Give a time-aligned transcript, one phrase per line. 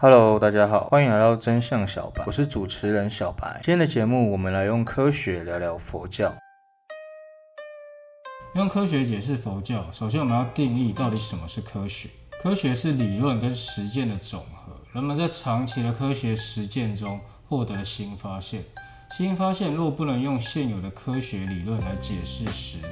[0.00, 3.60] Hello，大家好，欢迎来到真相小白，我是主持人小白。
[3.64, 6.32] 今天的节目，我们来用科学聊聊佛教。
[8.54, 12.08] 用科学解释佛教，首先我们要定义到底什么是科学。
[12.40, 17.18] 科学是理论跟实践的总和，人们在长期的科学实践中
[17.48, 18.62] 获得了新发现。
[19.10, 22.88] 新发现若不能用现有的科学理论来解释时呢？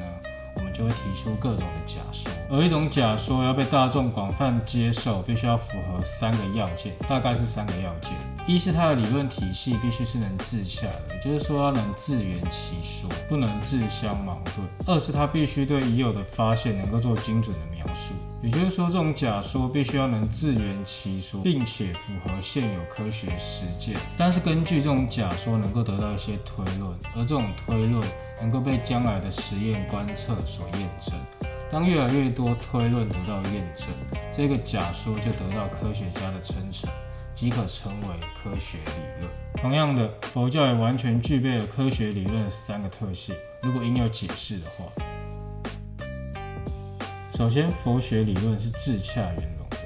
[0.57, 8.13] 我们就会提出各种的假说，而一种假说要被大众广泛接受，必须要符合三个要件，大概是三个要件：
[8.47, 23.97] 一是它的理论体系必须是能自洽的，也就是说它能自圆其说，不能自相矛盾；二是它必须对已有的发现能够做精准的描述，也就是说这种假说必须要能自圆其说，并且符合现有科学实践。
[24.17, 28.03] 但是根据这种假说能够得到一些推论，而这种推论。
[28.41, 31.15] 能够被将来的实验观测所验证。
[31.71, 33.89] 当越来越多推论得到验证，
[34.31, 36.91] 这个假说就得到科学家的称赏，
[37.35, 38.07] 即可成为
[38.41, 39.33] 科学理论。
[39.57, 43.35] 同样的，佛教也完全具备了科学理论的三个特性。
[43.63, 44.85] 如果应要解释的话，
[47.35, 49.79] 首先，佛学理论是自洽圆融的，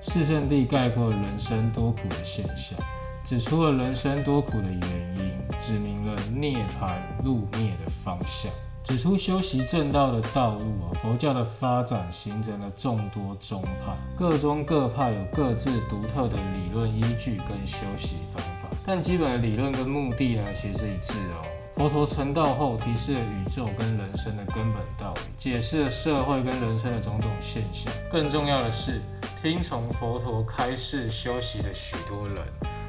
[0.00, 2.78] 四圣谛概括人生多苦的现象，
[3.24, 5.23] 指出了人生多苦的原因。
[5.60, 8.52] 指明了涅槃入灭的方向，
[8.82, 10.92] 指出修习正道的道路啊。
[11.02, 21.44] 佛教的发展形成了众多宗派，各宗各派有各自独特的理论依据跟修习方法，但基本的理论跟目的呢，其实是一致的哦。
[21.76, 27.92] 佛陀成道后，提示了宇宙跟人生的根本道理，解释了社会跟人生的种种现象。
[28.08, 29.02] 更重要的是，
[29.42, 32.36] 听从佛陀开示修习的许多人。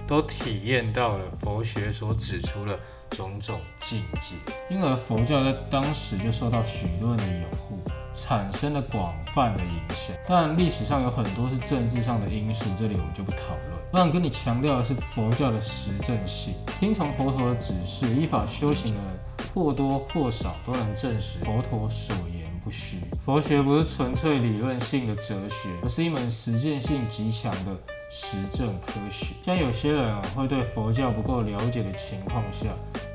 [0.08, 4.36] 都体验到了佛学所指出的种种境界，
[4.70, 7.80] 因而佛教在当时就受到许多人的拥护，
[8.14, 10.16] 产生了广泛的影响。
[10.28, 13.72] 但，历史上有很多是政治上的因素，这里我们就不讨论。
[13.92, 19.14] 我想跟你强调的是佛教的实证性，听从佛陀的指示，依法修行的人
[19.54, 22.35] 或多或少都能证实佛陀所言。
[22.66, 27.72] 不虚，佛学不是纯粹理论性的哲学，而是一门实践性极强的
[28.10, 29.36] 实证科学。
[29.44, 32.70] 像有些人啊，会对佛教不够了解的情况下，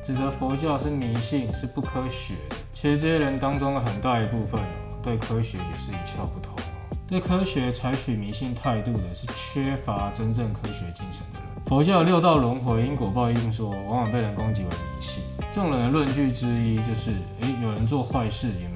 [0.05, 2.57] 指责佛教是迷信，是不科学的。
[2.73, 6.97] 其实这些人当中的很大一部分哦，对科学也是一窍不通哦。
[7.09, 11.49] 对科学采取迷信态度的，是缺乏真正科学精神的人。
[11.67, 15.25] 佛教六道轮回、因果报应说，往往被人攻击为迷信。
[15.53, 18.70] 这种人的论据之一就是：诶，有人做坏事也。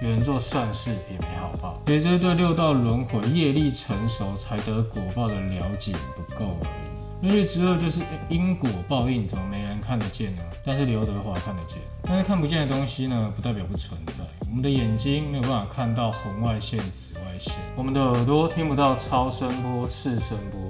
[0.00, 7.26] 有人做善事也没好报，所以这是对六道轮回业力成熟才得果报的了解不够而已。
[7.26, 10.42] 论据之二就是因果报应，怎么没人看得见呢？
[10.64, 11.78] 但是刘德华看得见。
[12.04, 14.22] 但是看不见的东西呢，不代表不存在。
[14.48, 20.60] 我们的眼睛没有办法看到红外线、紫外线，我们的耳朵听不到超声波、次声波，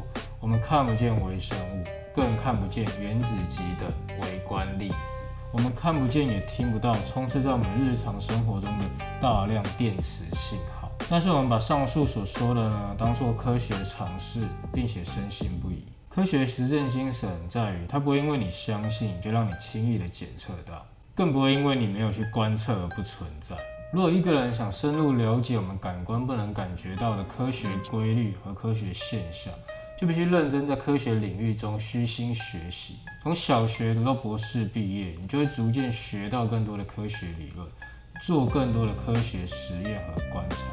[0.41, 1.85] 我们看不见微生物，
[2.15, 3.87] 更看不见原子级的
[4.23, 5.28] 微观粒子。
[5.51, 8.85] 我们看不见也听不到充斥在我们日常生活中的
[9.19, 14.43] 大量电磁信号，但是我们把上述所说的呢当做科学尝试，
[14.73, 15.83] 并且深信不疑。
[16.11, 23.57] 科学实证精神在于，它不会因为你相信就让你轻易的检测到，更不会因为你没有去观测而不存在。
[23.91, 29.51] 如果一个人想深入了解我们感官不能感觉到的科学规律和科学现象，
[29.99, 32.99] 就必须认真在科学领域中虚心学习。
[33.21, 37.69] 从小学读到博士毕业，你就会逐渐学到更多的科学理论，
[38.23, 40.67] 做更多的科学实验和观察，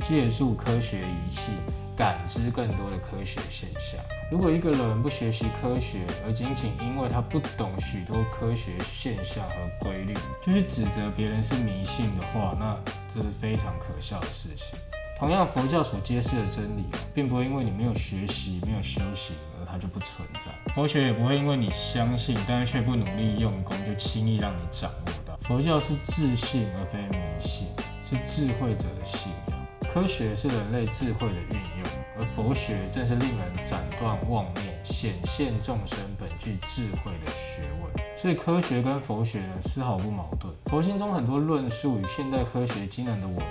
[0.00, 1.50] 借助科学仪器。
[1.96, 4.00] 感知更多的科学现象。
[4.30, 12.78] 如果一个人不学习科学，而仅仅因为他不懂许多科学现象和规律，就去指责别人是迷信的话，那
[13.12, 14.78] 这是非常可笑的事情。
[15.18, 20.72] 同样，佛教所揭示的真理，并不会因为你没有学习、没有修行，而它就不存在。
[20.72, 25.36] 佛学也不会因为你相信，但是却不努力用功，就轻易让你掌握到。
[25.40, 27.66] 佛教是自信而非迷信，
[28.00, 29.58] 是智慧者的信仰。
[29.92, 38.16] 科学是人类智慧的运用，而佛学正是令人斩断妄念、显现众生本具智慧的学问。
[38.16, 40.54] 所以，科学跟佛学呢丝毫不矛盾。
[40.66, 43.44] 佛经中很多论述与现代科学惊人的吻合，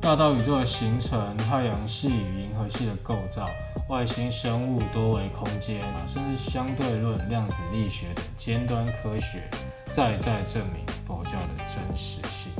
[0.00, 3.50] 大到宇宙的形成、太阳系与银河系的构造、
[3.88, 9.42] 外星生物、多维空间啊，甚至相对论、量子力学等尖端科学，
[9.86, 12.52] 再再证明佛教的真实性。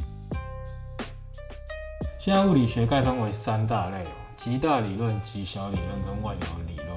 [2.19, 6.89] 现在物理学概分为三大类哦，极大理论、极小理论跟万有理论，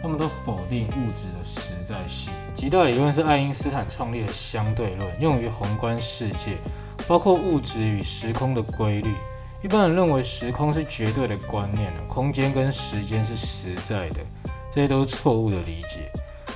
[0.00, 2.32] 他们都否定物质的实在性。
[2.54, 6.56] 极大理论是爱因斯坦创立的相对论，用于宏观世界，
[7.08, 9.12] 包括物质与时空的规律。
[9.62, 14.20] 一般人认为时空是绝对的观念空间跟时间是实在的，
[14.72, 16.10] 这些都是错误的理解。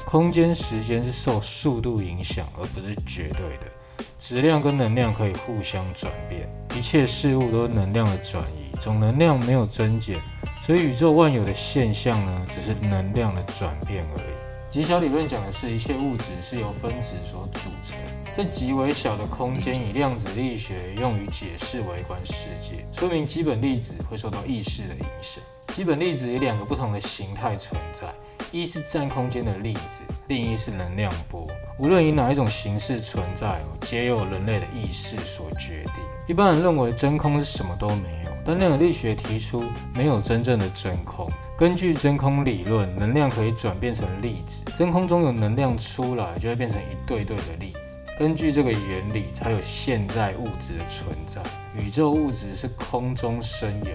[0.06, 4.04] 空间、时间是受速度影响，而不是绝对的。
[4.18, 10.18] 质量跟能量可以互相转变，一切事物都是能量的转移，总能量没有增减，
[10.62, 14.43] 所以宇宙万有的现象呢，只是能量的转变而已。
[14.74, 17.96] 极小理论讲的是一切物质是由分子所组成，
[18.36, 25.40] 这极为小的空间，以量子力学用于解释微观世界，说明基本粒子会受到意识的影响。
[25.72, 28.12] 基本粒子以两个不同的形态存在，
[28.50, 31.46] 一是占空间的粒子，另一是能量波。
[31.78, 35.94] 无论以哪一种形式存在，皆由人类的意识所决定。
[36.26, 41.28] 一般人认为真空是什么都没有，但量子力学提出没有真正的真空。
[41.58, 44.64] 根据真空理论，能量可以转变成粒子。
[44.74, 47.78] 真空中有能量出来，就会变成一对对的粒子。
[48.18, 51.42] 根据这个原理，才有现在物质的存在。
[51.76, 53.92] 宇宙物质是空中生有，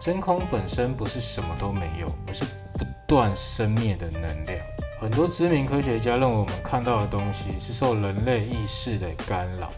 [0.00, 2.46] 真空本身不是什么都没有，而是
[2.78, 4.58] 不断生灭的能量。
[5.00, 9.70] 很多知名科学家认为，我们看到的东西是受人类意识的干扰。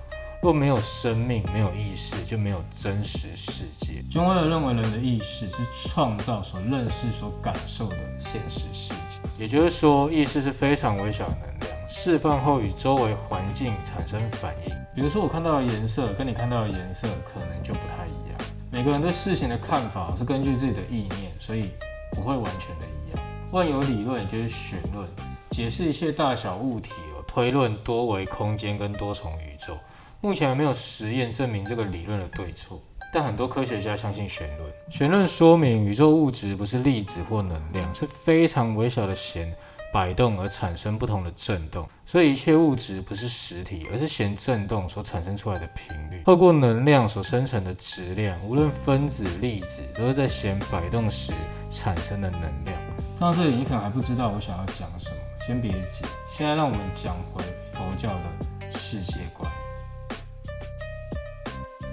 [0.43, 4.03] 若没有生命，没有意识，就没有真实世界。
[4.11, 9.21] john w 认为，人的意识是创造所认识、所感受的现实世界。
[9.39, 14.75] 也就是说，意识是非常微小的能量，释放后与周围环境产生反应。
[14.95, 18.41] 比如说，我看到的颜色跟你看到的颜色可能就不太一样。
[18.71, 21.73] 每个人对事情的看法是根据自己的意念，所以
[22.13, 23.30] 不会完全的一样。
[23.53, 25.09] 万有理论也就是弦论，
[25.51, 26.93] 解释一切大小物体，
[27.27, 29.77] 推论多维空间跟多重宇宙。
[30.21, 32.81] 目前还没有实验证明这个理论的对错，
[33.13, 34.73] 但很多科学家相信弦论。
[34.89, 39.53] 弦论说明宇宙物质不是粒子或能量，是非常微小的弦
[39.93, 46.23] 摆动而产生不同的振动，所以一切物质不是实体，而是弦振动所产生出来的频率。
[46.25, 51.33] 透过能量所生成的质量，无论分子、粒子，都是在弦摆动时
[51.69, 52.81] 产生的能量。
[53.21, 56.07] 到这里，你可能还不知道我想要讲什么，先别急。
[56.27, 59.53] 现在让我们讲回佛教的世界观。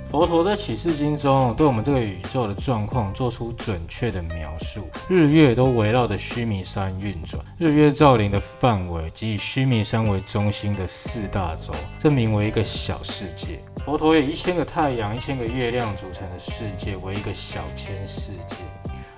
[0.09, 4.87] 佛陀在启示经中，对我们这个宇宙的状况做出准确的描述。
[5.09, 13.59] 日月都围绕着须弥山运转，日月照临的范围即以须弥山为中心的四大洲，这名为一个小世界。
[13.83, 18.55] 佛陀以一千个太阳、一千个月亮组成的世界为一个小千世界，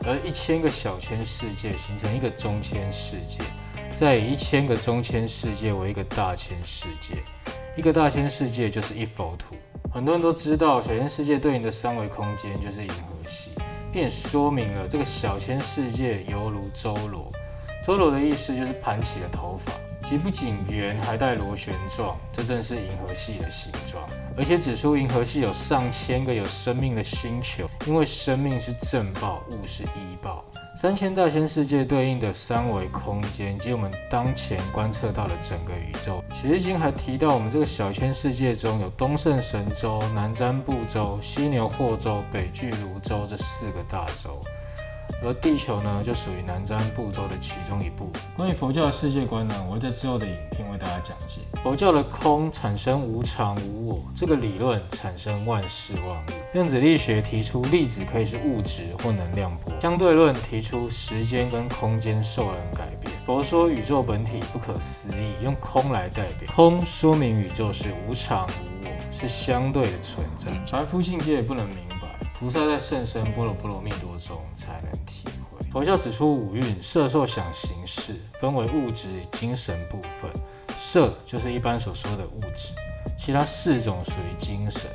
[0.06, 3.44] 而一千个小千世界形成一个中千世界，
[3.96, 7.16] 再以一千个中千世界为一个大千世界，
[7.76, 9.56] 一个大千世界就是一佛图。
[9.92, 13.52] 很多人都知道，小千世界对应的三维空间就是银河系，
[13.92, 17.30] 并说明了这个小千世界犹如周罗。
[17.86, 19.72] 周罗的意思就是盘起的头发，
[20.08, 24.08] 其不仅圆，还带螺旋状，这正是银河系的形状。
[24.40, 30.46] 而且指出银河系有上千个有生命的星球，因为生命是正报，物是依报。
[30.82, 36.24] 三千大千世界对应的三维空间，以及我们当前观测到的整个宇宙。
[36.34, 44.40] 《启示经》还提到，我们这个小千世界中有东胜神州、南瞻部洲、西牛货洲、北俱芦州这四个大洲。
[45.22, 48.22] 而地球呢，就属于南瞻部洲的其中一部分。
[48.38, 51.42] 关于佛教的世界观呢，我会在之后的影片为大家讲解。
[51.62, 56.30] 佛教的空产生无常无我这个理论，产生万事万物。
[56.54, 59.74] 量子力学提出粒子可以是物质或能量波。
[59.80, 63.14] 相对论提出时间跟空间受人改变。
[63.26, 66.52] 佛说宇宙本体不可思议，用空来代表。
[66.56, 70.52] 空说明宇宙是无常无我，是相对的存在。
[70.66, 72.08] 凡夫境界不能明白。
[72.40, 74.92] 菩萨在圣身波罗波罗蜜多中才能。
[75.72, 80.32] 佛教指出五蕴色受想行识分为物质与精神部分，
[80.76, 82.74] 色就是一般所说的物质，
[83.20, 84.90] 其他四种属于精神，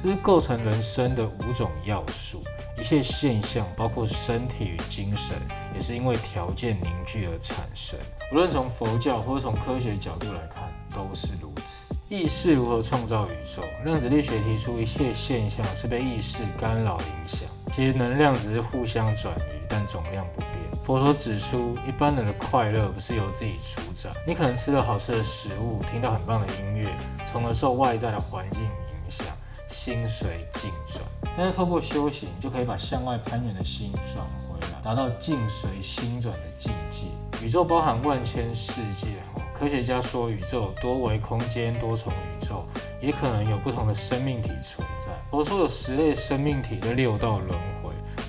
[0.00, 2.40] 这是构成人生的五种要素。
[2.78, 5.36] 一切现象，包括身体与精神，
[5.74, 7.98] 也是因为条件凝聚而产生。
[8.32, 11.92] 无论从佛教或从科学角度来看，都是如此。
[12.08, 13.62] 意识如何创造宇宙？
[13.84, 17.48] 量子力学提出，一切现象是被意识干扰影响。
[17.66, 20.50] 其实能量只是互相转移，但总量不变。
[20.84, 24.10] 佛陀指出，一般人的快乐不是由自己主宰。
[24.26, 26.88] 你可能吃了好吃的食物，听到很棒的音乐，
[27.30, 28.70] 从而受外在的环境影
[29.08, 29.26] 响，
[29.68, 31.04] 心随境转。
[31.36, 37.06] 但是透过修行，就可以把向外攀援的心转回来，达到境随心转的境界。
[37.40, 39.06] 宇宙包含万千世界。
[39.54, 42.64] 科学家说，宇宙多维空间、多重宇宙，
[43.00, 45.12] 也可能有不同的生命体存在。
[45.30, 47.58] 佛说有十类生命体在六道轮回，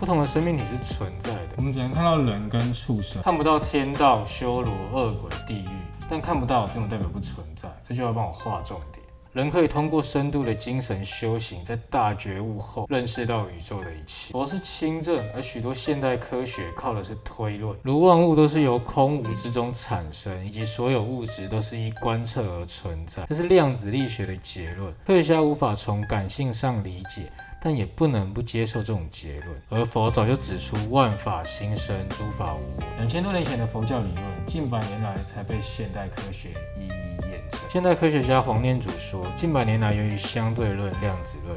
[0.02, 1.50] 不同的生命体是存在的。
[1.58, 5.70] 我们只能看到人跟畜生，看不到天道、修罗、恶鬼、地狱，
[6.10, 7.70] 但看不到并不代表不存在。
[7.84, 9.06] 这就要帮我画重点。
[9.32, 14.32] 人可以通过深度的精神修行，在大觉悟后认识到宇宙的一切。
[14.32, 24.92] 佛是清正，而许多现代科学靠的是推论，如万物都是由空无之中产生，以及所有物质都是依观测而存在，这是量子力学的结论。
[25.06, 27.32] 科学家无法从感性上理解。
[27.64, 32.84] 但也不能不接受这种结论，而佛早就指出万法心生，诸法无我。
[32.98, 36.50] 两千多年前的佛教理论，近百年来才被现代科学
[36.80, 37.60] 一一验证。
[37.70, 41.56] 现代科学家黄念祖说，近百年来由于相对论、量子论、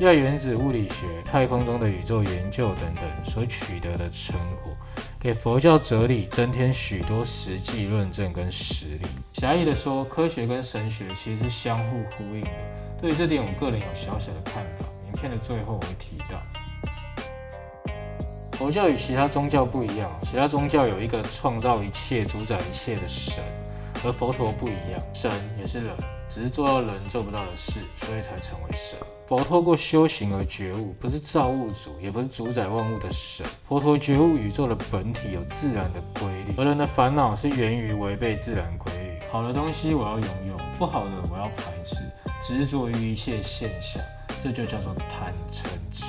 [0.00, 4.76] 亚原子物理学、太空中的宇宙研究等等所取得的成果，
[5.18, 9.06] 给佛教哲理增添许多实际论证跟实例。
[9.32, 12.50] 狭义的说，科学跟神学其实是相互呼应的。
[13.00, 14.84] 对于这点，我个人有小小的看法。
[15.16, 16.40] 片的最后我会提到，
[18.52, 23.42] 佛教与其他宗教不一样，其他宗教有一个创造一切、主宰一切的神，
[24.04, 25.94] 而佛陀不一样，神也是人，
[26.28, 28.98] 只是做到人做不到的事，所以才成为神。
[29.26, 33.44] 佛透过修行而觉悟，不是造物主，也不是主宰万物的神。
[33.66, 39.18] 佛陀觉悟宇宙的本体有自然的规律，而人的烦恼是源于违背自然规律。
[39.28, 41.96] 好的东西我要拥有，不好的我要排斥，
[42.40, 44.00] 执着于一切现象。
[44.40, 46.04] 这就叫做贪嗔痴。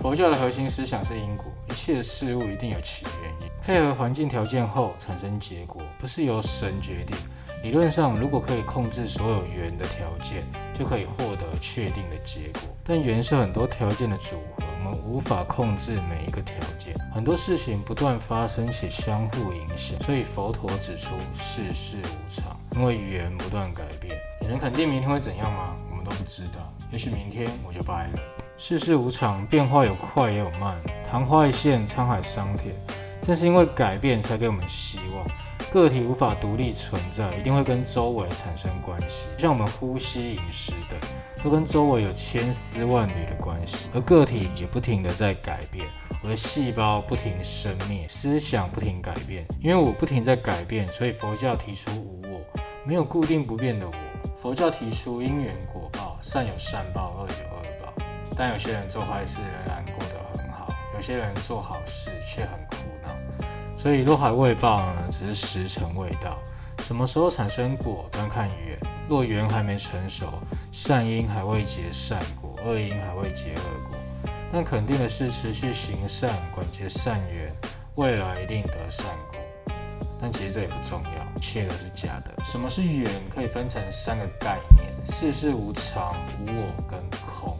[0.00, 7.14] 佛教的核心思想是因果，一切事物一定有其原因，配合环境条件后产生结果，不是由神决定。
[7.62, 12.62] 理论上，如果可以控制所有缘的条件，就可以获得确定的结果。
[12.82, 16.94] 但缘是很多条件的组合，我们无法控制每一个条件。
[17.12, 24.18] 很多事情不断发生且相互影响，所以佛陀指出世事无常，因为缘不断改变。
[24.40, 25.76] 你能肯定明天会怎样吗？
[25.90, 28.18] 我们都不知道，也许明天我就败了。
[28.56, 30.76] 世事无常，变化有快也有慢，
[31.10, 32.74] 昙花一现，沧海桑田。
[33.22, 35.24] 正是因为改变，才给我们希望。
[35.70, 39.28] 个体无法独立存在，一定会跟周围产生关系。
[39.38, 40.98] 像我们呼吸、饮食等，
[41.44, 43.86] 都跟周围有千丝万缕的关系。
[43.94, 45.86] 而个体也不停的在改变，
[46.24, 49.46] 我的细胞不停生灭，思想不停改变。
[49.62, 52.40] 因为我不停在改变，所以佛教提出无我，
[52.84, 53.92] 没有固定不变的我。
[54.42, 57.92] 佛教提出因缘果报，善有善报，恶有恶报。
[58.36, 63.10] 但有些人做坏事仍然过得很好，有些人做好事却很苦恼。
[63.78, 66.38] 所以若还未报呢，只是时辰未到。
[66.82, 68.78] 什么时候产生果，端看缘。
[69.08, 70.26] 若缘还没成熟，
[70.72, 73.96] 善因还未结善果，恶因还未结恶果。
[74.52, 77.52] 但肯定的是，持续行善，管结善缘，
[77.96, 79.40] 未来一定得善果。
[80.20, 82.44] 但其实这也不重要，切的是假的。
[82.44, 83.10] 什么是缘？
[83.32, 87.56] 可以分成三个概念：世事无常、无我跟空。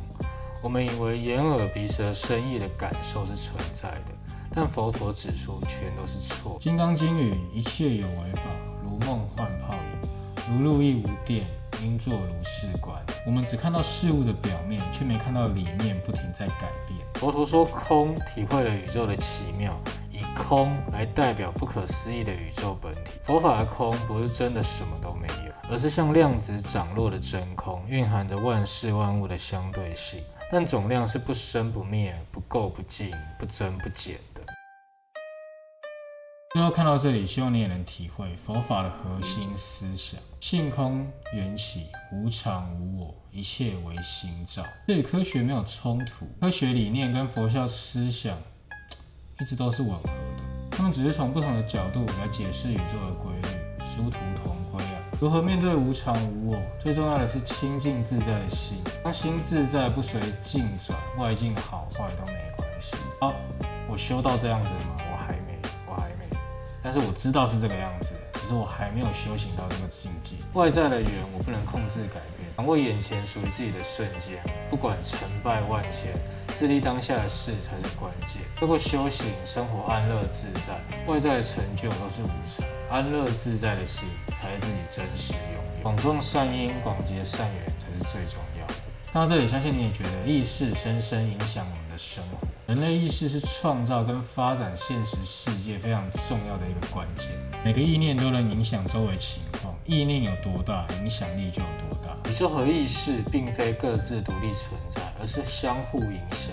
[0.62, 4.14] 我们以为眼耳鼻舌身意的感受是存在的，
[4.54, 6.56] 但佛陀指出，全都是错。
[6.60, 8.42] 金刚经语：一切有为法，
[8.84, 11.44] 如梦幻泡影，如露亦无电，
[11.82, 12.96] 应作如是观。
[13.26, 17.00] 我们只看到事物的表面，却没看到里面不停在改变。
[17.14, 19.76] 佛陀说空，体会了宇宙的奇妙。
[20.12, 23.12] 以空来代表不可思议的宇宙本体。
[23.22, 34.42] 佛法的空不是真的什么都没有，而是像量子涨落的真空，蕴含着万事万物的相对性，但总量是不生不灭、不垢不净、不增不减的。
[36.52, 44.64] 最后看到这里，希望你也能体会佛法的核心思想：性空缘起，无常无我，一切为心造。
[44.88, 48.36] 这与科学没有冲突，科学理念跟佛教思想。
[49.40, 53.48] 一直都是吻合的，他们只是从不同的角度来解释宇宙的规律，
[53.78, 54.59] 殊途同！
[55.20, 56.62] 如何面对无常无我？
[56.78, 62.96] 最重要的是清净自在的心，那心自在，不随境转，外境好坏都没关系。
[63.20, 63.34] 好，
[63.86, 65.04] 我修到这样子了吗？
[65.12, 66.24] 我还没，我还没，
[66.82, 68.14] 但是我知道是这个样子，
[68.50, 70.34] 是我还没有修行到这个境界。
[70.54, 76.12] 外在的缘我不能控制改变，掌握眼前属于自己的瞬间，不管成败万千。
[76.56, 78.42] 自立当下的事才是关键。
[78.56, 80.74] 透过修行，生活安乐自在，
[81.06, 82.66] 外在的成就都是无常。
[82.90, 85.82] 安乐自在的心，才是自己真实拥有。
[85.82, 88.74] 广种善因，广结善缘，才是最重要的。
[89.12, 92.48] 到这里，相信你也觉得意识深深影响我们生活。
[92.66, 97.28] 人类意识是创造跟发展现实世界非常重要的一个关键。
[97.64, 102.16] 每个意念都能影响周围情况，意念有多大，影响力就有多大。
[102.30, 106.52] 宇宙和意识并非各自独立存在，而是相互影响。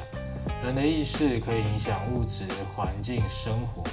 [0.64, 3.84] 人的意识可以影响物质环境、生活，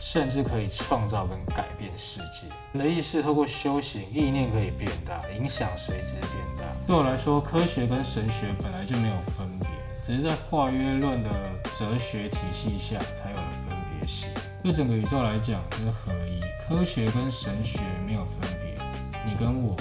[0.00, 2.48] 甚至可以创造跟改变世界。
[2.72, 6.62] 人的意识透过修行，意念可以变大，影响随之变大。
[6.86, 9.68] 对我来说，科学跟神学本来就没有分别，
[10.06, 11.30] 只是在化约论的
[11.76, 14.30] 哲学体系下才有了分别性。
[14.62, 16.40] 对整个宇宙来讲，就是合一。
[16.68, 18.80] 科学跟神学没有分别，
[19.26, 19.74] 你跟我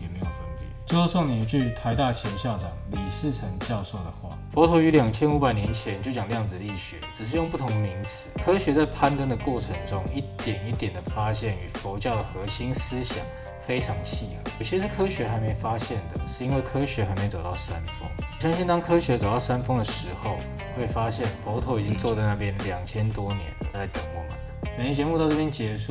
[0.00, 0.68] 也没有分别。
[0.86, 8.30] 最后送你一句台大前校长李世成教授的话：佛陀于两千五百年前就讲量子力学，只是用不同名词。
[8.44, 13.18] 科学在攀登的过程中，一点一点的发现与佛教的核心思想
[13.66, 14.50] 非常契合。
[14.58, 18.08] 有些是科学还没发现的，是因为科学还没走到山峰。
[18.38, 20.38] 相信当科学走到山峰的时候，
[20.76, 24.30] 会发现佛陀已经坐在那边两千多年，在等我们。
[24.76, 25.90] 本期节目到这边结束。